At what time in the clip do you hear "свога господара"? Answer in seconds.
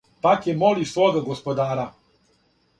0.91-1.87